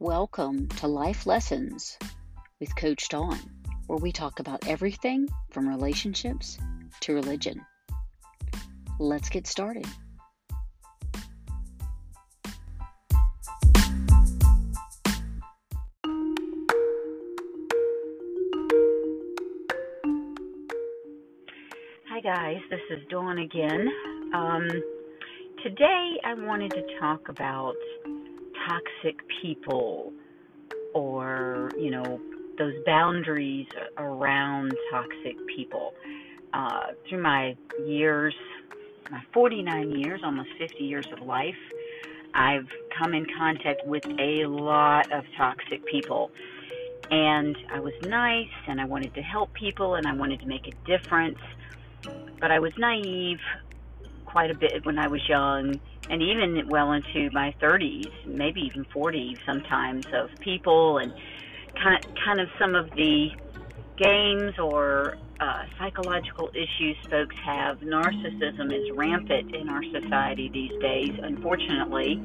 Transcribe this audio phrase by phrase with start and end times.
[0.00, 1.98] Welcome to Life Lessons
[2.60, 3.36] with Coach Dawn,
[3.88, 6.56] where we talk about everything from relationships
[7.00, 7.66] to religion.
[9.00, 9.84] Let's get started.
[22.06, 23.88] Hi, guys, this is Dawn again.
[24.32, 24.68] Um,
[25.64, 27.74] today, I wanted to talk about
[28.68, 30.12] toxic people
[30.94, 32.20] or, you know,
[32.58, 35.92] those boundaries around toxic people.
[36.52, 38.34] Uh, through my years,
[39.10, 41.54] my 49 years, almost 50 years of life,
[42.34, 42.68] I've
[42.98, 46.30] come in contact with a lot of toxic people.
[47.10, 50.66] And I was nice and I wanted to help people and I wanted to make
[50.66, 51.38] a difference.
[52.40, 53.38] But I was naive
[54.30, 58.84] quite a bit when I was young and even well into my 30s, maybe even
[58.92, 61.12] 40 sometimes, of people and
[61.82, 63.28] kind of, kind of some of the
[63.98, 67.78] games or uh, psychological issues folks have.
[67.78, 72.22] Narcissism is rampant in our society these days, unfortunately.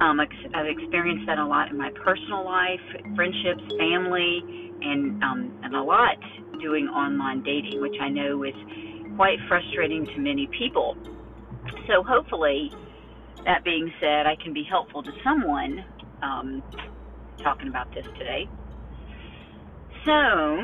[0.00, 2.80] Um, I've experienced that a lot in my personal life,
[3.14, 4.40] friendships, family,
[4.82, 6.16] and um, and a lot
[6.60, 8.54] doing online dating, which I know is
[9.16, 10.96] quite frustrating to many people.
[11.86, 12.70] So hopefully,
[13.44, 15.84] that being said, I can be helpful to someone
[16.22, 16.62] um,
[17.42, 18.48] talking about this today.
[20.04, 20.58] So,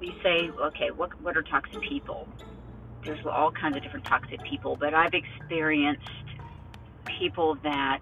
[0.00, 2.28] we say, okay, what, what are toxic people?
[3.04, 6.08] There's all kinds of different toxic people, but I've experienced
[7.18, 8.00] people that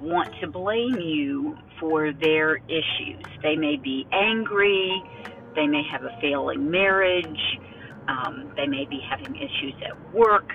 [0.00, 3.24] want to blame you for their issues.
[3.42, 5.02] They may be angry,
[5.54, 7.40] they may have a failing marriage,
[8.08, 10.50] um, they may be having issues at work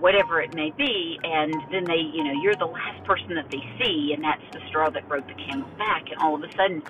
[0.00, 3.62] whatever it may be, and then they, you know, you're the last person that they
[3.80, 6.82] see, and that's the straw that broke the camel's back, and all of a sudden,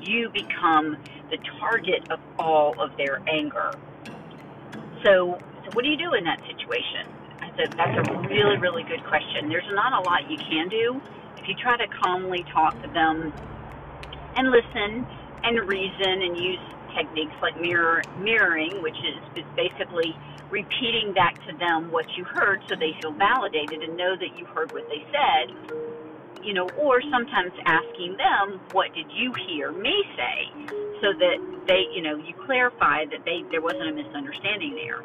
[0.00, 0.96] you become
[1.30, 3.78] the target of all of their anger.
[5.04, 7.38] So, so what do you do in that situation?
[7.40, 9.48] That's a, that's a really, really good question.
[9.48, 11.00] There's not a lot you can do.
[11.38, 13.32] If you try to calmly talk to them
[14.36, 15.06] and listen
[15.44, 16.60] and reason and use
[16.96, 19.18] techniques like mirror mirroring, which is,
[19.56, 20.14] basically
[20.50, 24.44] repeating back to them what you heard so they feel validated and know that you
[24.46, 25.46] heard what they said.
[26.42, 30.38] You know or sometimes asking them what did you hear me say?
[31.00, 35.00] so that they you know you clarify that they there wasn't a misunderstanding there.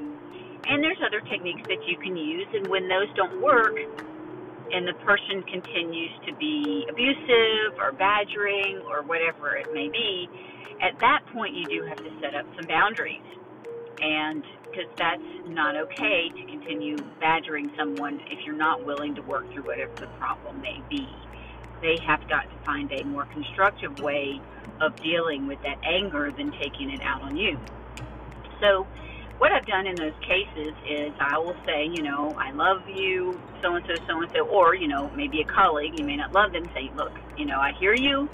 [0.68, 3.76] And there's other techniques that you can use and when those don't work
[4.72, 10.30] and the person continues to be abusive or badgering or whatever it may be
[10.82, 13.26] at that point you do have to set up some boundaries
[14.02, 19.46] and because that's not okay to continue badgering someone if you're not willing to work
[19.54, 21.08] through whatever the problem may be.
[21.82, 24.42] They have got to find a more constructive way
[24.82, 27.60] of dealing with that anger than taking it out on you.
[28.62, 28.88] So,
[29.38, 33.40] what I've done in those cases is I will say, you know, I love you,
[33.62, 36.32] so and so, so and so, or, you know, maybe a colleague, you may not
[36.34, 38.30] love them, say, look, you know, I hear you,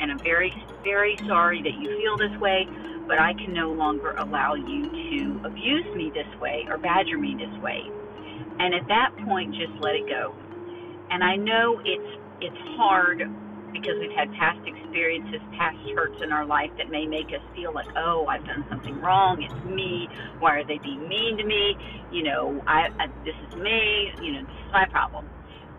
[0.00, 0.52] and I'm very,
[0.82, 2.66] very sorry that you feel this way
[3.06, 7.36] but I can no longer allow you to abuse me this way or badger me
[7.38, 7.82] this way.
[8.58, 10.34] And at that point, just let it go.
[11.10, 13.22] And I know it's it's hard
[13.80, 17.72] because we've had past experiences, past hurts in our life that may make us feel
[17.72, 19.42] like, oh, I've done something wrong.
[19.42, 20.08] It's me.
[20.38, 21.76] Why are they being mean to me?
[22.10, 24.12] You know, I, I this is me.
[24.20, 25.28] You know, this is my problem.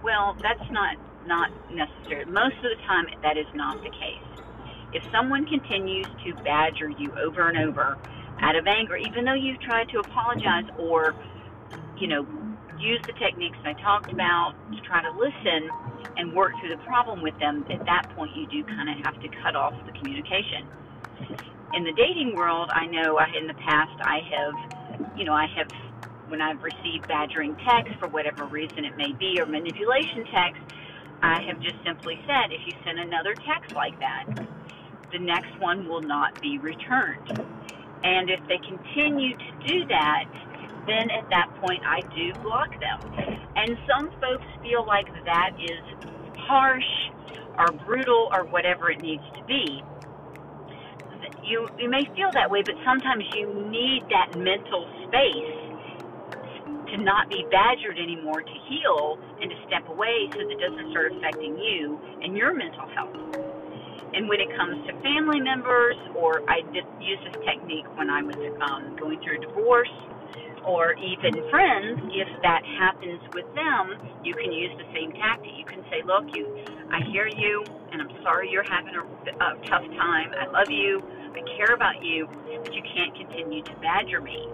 [0.04, 2.26] Well, that's not not necessary.
[2.26, 4.28] Most of the time, that is not the case
[4.94, 7.98] if someone continues to badger you over and over
[8.40, 11.16] out of anger, even though you've tried to apologize or,
[11.98, 12.24] you know,
[12.80, 15.70] use the techniques I talked about to try to listen
[16.18, 19.18] and work through the problem with them, at that point you do kind of have
[19.22, 20.70] to cut off the communication.
[21.74, 24.56] In the dating world, I know I, in the past I have,
[25.18, 25.68] you know, I have,
[26.30, 30.62] when I've received badgering text for whatever reason it may be, or manipulation text,
[31.24, 34.26] I have just simply said, if you send another text like that,
[35.12, 37.30] the next one will not be returned.
[38.04, 40.26] And if they continue to do that,
[40.88, 43.00] then at that point I do block them.
[43.56, 45.84] And some folks feel like that is
[46.48, 46.92] harsh
[47.60, 49.84] or brutal or whatever it needs to be.
[51.44, 55.68] You, you may feel that way, but sometimes you need that mental space
[56.92, 60.92] to not be badgered anymore to heal and to step away so that it doesn't
[60.92, 63.16] start affecting you and your mental health.
[64.16, 68.24] And when it comes to family members, or I did use this technique when I
[68.24, 69.92] was um, going through a divorce,
[70.68, 75.52] or even friends, if that happens with them, you can use the same tactic.
[75.58, 76.46] You can say, "Look, you,
[76.92, 77.66] I hear you.
[77.92, 79.04] and I'm sorry you're having a,
[79.46, 80.34] a tough time.
[80.38, 81.02] I love you.
[81.36, 82.28] I care about you,
[82.64, 84.50] but you can't continue to badger me.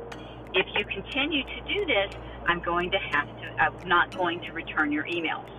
[0.53, 2.13] If you continue to do this,
[2.47, 5.49] I'm going to have to, I'm not going to return your emails.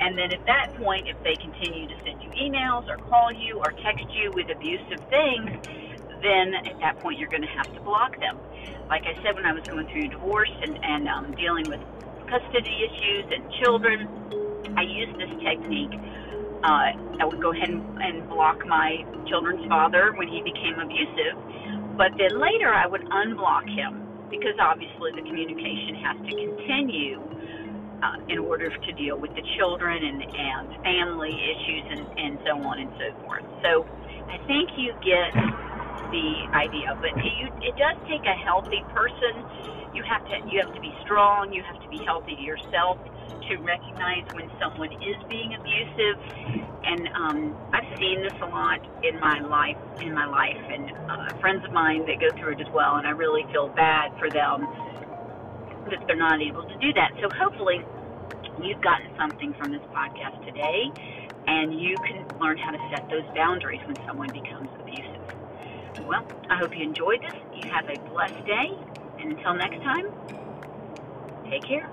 [0.00, 3.58] And then at that point, if they continue to send you emails or call you
[3.58, 5.50] or text you with abusive things,
[6.22, 8.38] then at that point you're going to have to block them.
[8.88, 11.80] Like I said, when I was going through divorce and, and um, dealing with
[12.30, 14.06] custody issues and children,
[14.76, 15.94] I used this technique.
[16.62, 21.36] Uh, I would go ahead and, and block my children's father when he became abusive,
[21.96, 27.22] but then later I would unblock him because obviously the communication has to continue
[28.02, 32.52] uh, in order to deal with the children and, and family issues and, and so
[32.60, 33.44] on and so forth.
[33.62, 33.86] So
[34.28, 35.32] I think you get
[36.10, 39.42] the idea, but you, it does take a healthy person.
[39.94, 41.52] You have to you have to be strong.
[41.52, 43.00] You have to be healthy to yourself
[43.48, 46.18] to recognize when someone is being abusive.
[46.86, 47.38] And um,
[47.74, 51.72] I've seen this a lot in my life, in my life, and uh, friends of
[51.72, 52.96] mine that go through it as well.
[52.96, 54.66] And I really feel bad for them
[55.90, 57.14] that they're not able to do that.
[57.22, 57.82] So hopefully,
[58.62, 60.90] you've gotten something from this podcast today,
[61.46, 65.25] and you can learn how to set those boundaries when someone becomes abusive.
[66.04, 67.36] Well, I hope you enjoyed this.
[67.56, 68.68] You have a blessed day,
[69.20, 70.04] and until next time,
[71.50, 71.88] take care.